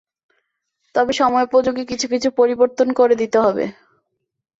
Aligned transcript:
তবে 0.95 1.11
সময়োপযোগী 1.13 1.83
কিছু 1.85 2.05
কিছু 2.07 2.29
পরিবর্তন 2.31 2.87
করে 2.93 3.15
দিতে 3.15 3.37
হবে। 3.39 3.65